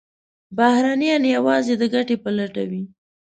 بهرنیان 0.57 1.23
یوازې 1.35 1.73
د 1.77 1.83
ګټې 1.93 2.15
په 2.23 2.29
لټه 2.37 2.63
وي. 2.69 2.83